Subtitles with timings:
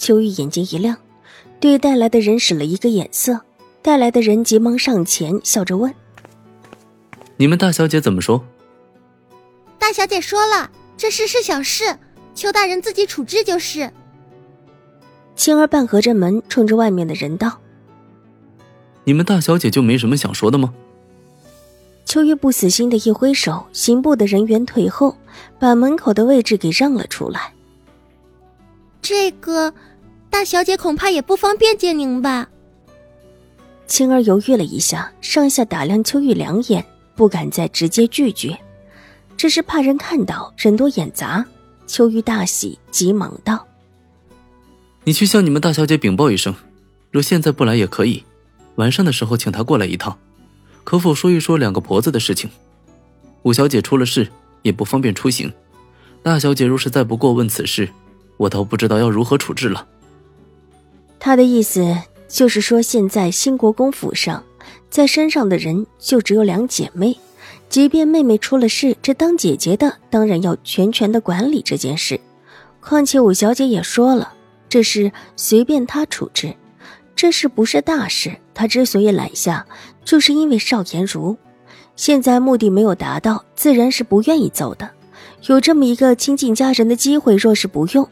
[0.00, 0.96] 秋玉眼睛一亮，
[1.60, 3.42] 对带来的人使了一个眼色。
[3.82, 5.94] 带来的人急忙上前，笑着问
[7.36, 8.42] ：“你们大小姐怎么说？”
[9.78, 11.98] 大小姐说了，这事是小事，
[12.34, 13.90] 邱大人自己处置就是。
[15.36, 17.58] 青儿半合着门，冲着外面的人道
[19.04, 20.72] ：“你们大小姐就没什么想说的吗？”
[22.06, 25.16] 秋玉不死心的一挥手，刑部的人员退后，
[25.58, 27.52] 把门口的位置给让了出来。
[29.00, 29.72] 这个。
[30.30, 32.48] 大小姐恐怕也不方便见您吧。
[33.88, 38.56] 青儿犹豫了一下，上下打量秋玉两眼，不敢再直接拒绝，
[39.36, 41.44] 只是怕人看到，人多眼杂。
[41.88, 43.66] 秋玉大喜，急忙道
[45.02, 46.54] ：“你去向你们大小姐禀报一声，
[47.10, 48.22] 若现在不来也可以，
[48.76, 50.16] 晚上的时候请她过来一趟，
[50.84, 52.48] 可否说一说两个婆子的事情？
[53.42, 54.28] 五小姐出了事，
[54.62, 55.52] 也不方便出行。
[56.22, 57.88] 大小姐若是再不过问此事，
[58.40, 59.86] 我倒不知道要如何处置了。”
[61.20, 61.94] 他的意思
[62.26, 64.42] 就是说，现在新国公府上，
[64.88, 67.18] 在山上的人就只有两姐妹，
[67.68, 72.18] 即便妹妹出了事，这当姐姐的当然要全权的管理这件事。
[72.80, 74.32] 况且五小姐也说了，
[74.70, 76.54] 这事随便她处置，
[77.14, 78.38] 这事不是大事。
[78.54, 79.66] 她之所以揽下，
[80.02, 81.36] 就是因为邵颜如，
[81.94, 84.90] 现在目的没有达到，自然是不愿意走的。
[85.46, 88.08] 有这么一个亲近家人的机会，若是不用，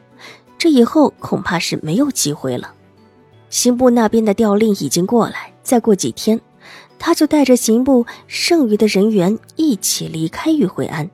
[0.59, 2.75] 这以后恐怕是没有机会了。
[3.49, 6.41] 刑部那边的调令已经过来，再过几天，
[6.99, 11.09] 他就带着刑部剩余的人员一起离开玉惠安。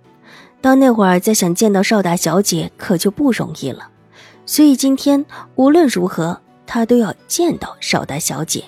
[0.61, 3.91] 到那会儿再想见到邵大小姐，可就不容易了。
[4.47, 8.65] 所以今天无论如何，他都要见到邵大小姐，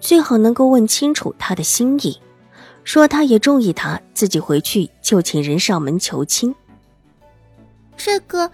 [0.00, 2.20] 最好能够问清楚她的心意。
[2.84, 6.54] 说他也中意她，自己回去就请人上门求亲。
[7.96, 8.50] 这个，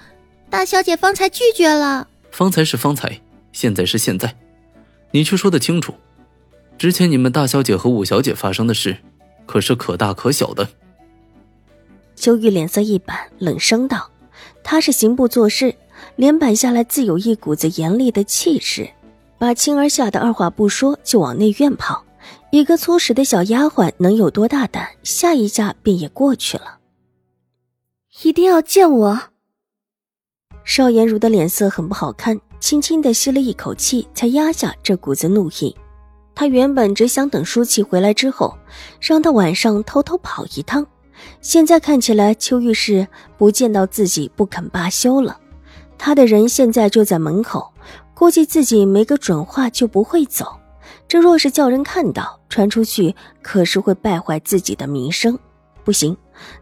[0.54, 2.06] 大小姐方才拒绝了。
[2.30, 3.20] 方才是方才，
[3.50, 4.36] 现在是现在。
[5.10, 5.92] 你却说得清楚，
[6.78, 8.96] 之前你们大小姐和五小姐发生的事，
[9.46, 10.68] 可是可大可小的。
[12.14, 14.08] 秋玉脸色一板，冷声道
[14.62, 15.74] ：“他是刑部做事，
[16.14, 18.88] 脸板下来自有一股子严厉的气势，
[19.38, 22.04] 把青儿吓得二话不说就往内院跑。
[22.52, 24.88] 一个粗使的小丫鬟能有多大胆？
[25.02, 26.78] 吓一下便也过去了。
[28.22, 29.22] 一定要见我。”
[30.64, 32.40] 邵颜如的脸色很不好看。
[32.60, 35.76] 轻轻的吸了一口气，才压下这股子怒意。
[36.34, 38.56] 他原本只想等舒淇回来之后，
[38.98, 40.86] 让他晚上偷偷跑一趟。
[41.42, 45.38] 现在看起来，邱玉是不见到自己不肯罢休了。
[45.98, 47.70] 他的人现在就在门口，
[48.14, 50.46] 估计自己没个准话就不会走。
[51.06, 55.38] 这若是叫人看到，传出去可是会败坏自己的名声。
[55.84, 56.16] 不行，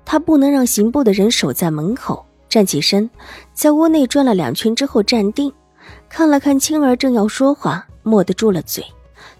[0.05, 2.27] 他不能让刑部的人守在门口。
[2.53, 3.09] 站起身，
[3.55, 5.51] 在屋内转了两圈之后站定。
[6.11, 8.85] 看了看青儿，正要说话，蓦地住了嘴。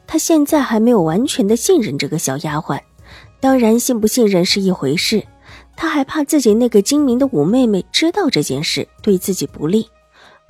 [0.07, 2.81] 他现在还没有完全的信任这个小丫鬟，
[3.39, 5.27] 当然信不信任是一回事，
[5.77, 9.91] 他还怕自己那个精明的五妹妹知道这件事对自己不利，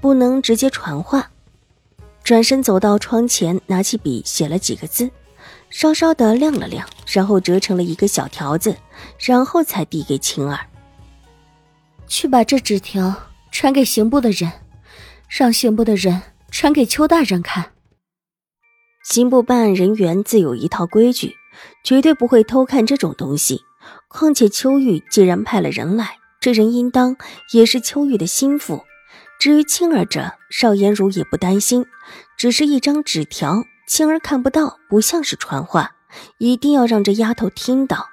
[0.01, 1.33] 不能直接传话。
[2.23, 5.11] 转身走到窗前，拿起笔写了几个字，
[5.69, 8.77] 稍稍的亮了亮，然后折成了一个小条子，
[9.19, 10.61] 然后才递给青儿
[12.13, 14.53] ：“去把这纸条传给刑部的人。”
[15.31, 17.73] 让刑部的人传给邱大人看。
[19.03, 21.37] 刑部办案人员自有一套规矩，
[21.83, 23.63] 绝对不会偷看这种东西。
[24.09, 27.17] 况且秋玉既然派了人来，这人应当
[27.55, 28.85] 也是秋玉的心腹。
[29.41, 31.87] 至于青儿这，邵颜如也不担心，
[32.37, 35.93] 只是一张纸条，青儿看不到，不像是传话，
[36.37, 38.11] 一定要让这丫头听到。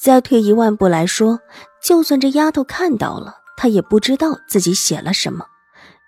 [0.00, 1.40] 再退一万步来说，
[1.82, 5.46] 就算这丫头看到了，她也不知道自己写了什么。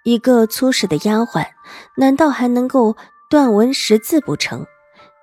[0.04, 1.46] 一个粗使的丫鬟，
[1.96, 2.96] 难道还能够
[3.28, 4.66] 断文识字不成？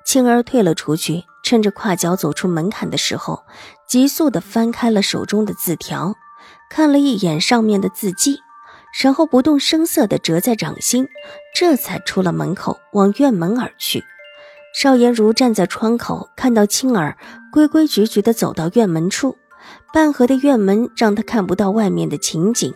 [0.06, 3.44] 青儿退了出去，趁着跨脚走出门槛的时候，
[3.88, 6.16] 急速地翻开了手中的字条，
[6.70, 8.40] 看了一眼上面的字迹，
[9.02, 11.08] 然后不动声色地折在掌心，
[11.56, 14.04] 这才出了门口，往院门而去。
[14.74, 17.16] 邵颜如站在窗口，看到青儿
[17.52, 19.38] 规规矩矩地走到院门处，
[19.94, 22.74] 半合的院门让他看不到外面的情景。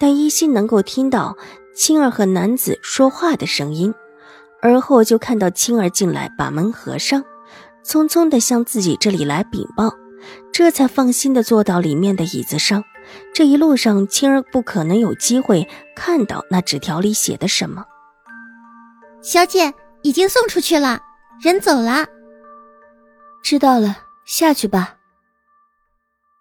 [0.00, 1.36] 但依稀能够听到
[1.74, 3.94] 青儿和男子说话的声音，
[4.60, 7.24] 而后就看到青儿进来，把门合上，
[7.84, 9.94] 匆匆的向自己这里来禀报，
[10.52, 12.82] 这才放心的坐到里面的椅子上。
[13.32, 17.84] 这一路上，青儿不可能有机会看到那纸条里写的什么。
[19.22, 19.72] 小姐
[20.02, 21.00] 已经送出去了，
[21.40, 22.06] 人走了。
[23.42, 24.96] 知道了，下去吧。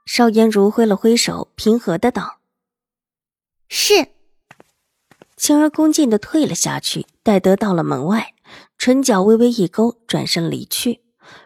[0.05, 2.39] 邵颜如挥了挥手，平和的道
[3.69, 4.09] ：“是。”
[5.35, 7.07] 青儿恭敬的退了下去。
[7.23, 8.33] 待得到了门外，
[8.77, 11.01] 唇角微微一勾，转身离去。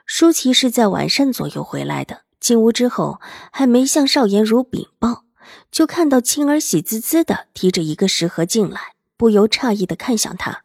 [0.07, 2.23] 舒淇是在晚上左右回来的。
[2.39, 3.21] 进屋之后，
[3.51, 5.23] 还没向邵颜如禀报，
[5.71, 10.63] 就看到青儿喜滋滋的提着一个食盒进来，不由诧异的看向他。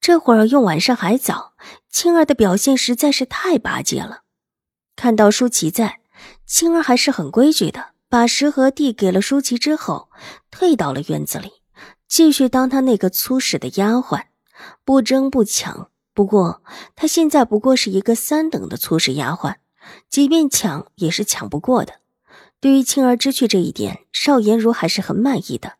[0.00, 1.52] 这会儿用晚上还早，
[1.88, 4.22] 青儿的表现实在是太巴结了。
[4.96, 5.99] 看到舒淇在，
[6.46, 10.08] 青儿还是很规矩的，把食盒递给了舒淇之后，
[10.50, 11.50] 退到了院子里，
[12.08, 14.24] 继续当她那个粗使的丫鬟，
[14.84, 15.90] 不争不抢。
[16.12, 16.62] 不过
[16.96, 19.56] 她现在不过是一个三等的粗使丫鬟。
[20.08, 21.94] 即便抢也是抢不过的。
[22.60, 25.78] 对于青儿知趣这一点，邵颜如还是很满意的。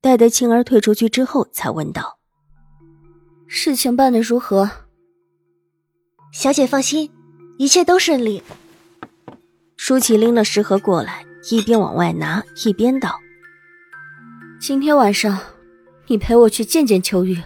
[0.00, 2.18] 待得青儿退出去之后，才问道
[3.48, 4.70] ：“事情办得如何？”
[6.30, 7.10] 小姐放心，
[7.56, 8.42] 一切都顺利。
[9.88, 13.18] 舒淇拎了食盒过来，一边往外拿，一边道
[14.60, 15.40] ：“今天晚上，
[16.08, 17.42] 你陪我去见见秋玉。”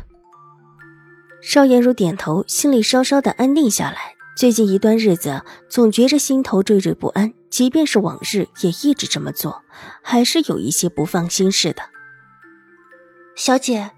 [1.40, 4.16] 邵颜如点头，心里稍稍的安定下来。
[4.36, 9.62] 最近一段日子，总觉着心头惴惴不安，即便是往日也一直这么做，
[10.02, 11.82] 还是有一些不放心似的。
[13.36, 13.92] 小姐，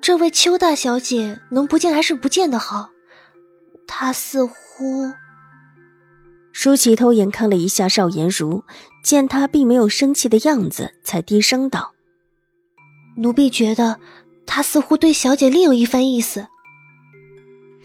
[0.00, 2.88] 这位邱大小姐能不见还是不见的好。
[3.86, 5.12] 她似乎……
[6.58, 8.64] 舒淇偷眼看了一下邵颜如，
[9.02, 11.92] 见她并没有生气的样子，才低声道
[13.18, 14.00] ：“奴婢觉得，
[14.46, 16.46] 她似乎对小姐另有一番意思。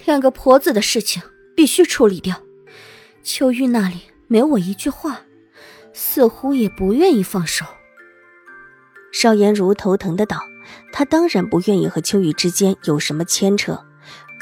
[0.06, 1.22] 两个婆子的事情。”
[1.54, 2.42] 必须处理掉。
[3.24, 5.20] 秋玉那里没我一句话，
[5.92, 7.66] 似乎也不愿意放手。
[9.12, 10.40] 邵颜如头疼的道
[10.94, 13.86] ：“她当然不愿意和秋雨之间有什么牵扯，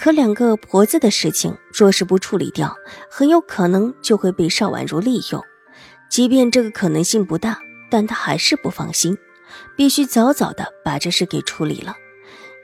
[0.01, 2.73] 可两个婆子的事情，若是不处理掉，
[3.11, 5.43] 很有可能就会被邵婉如利用。
[6.09, 7.59] 即便这个可能性不大，
[7.91, 9.17] 但她还是不放心，
[9.75, 11.97] 必须早早的把这事给处理了，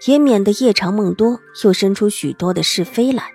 [0.08, 3.34] 也免得夜长梦多，又生出许多的是非来。”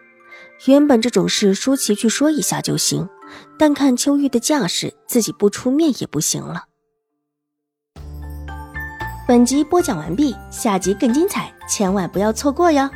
[0.65, 3.07] 原本这种事舒淇去说一下就行，
[3.59, 6.65] 但看秋玉的架势，自己不出面也不行了。
[9.29, 12.89] 本集播讲完毕，下集更精彩，千万不要错过哟。